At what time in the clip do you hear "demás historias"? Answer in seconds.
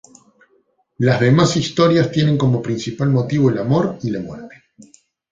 1.19-2.11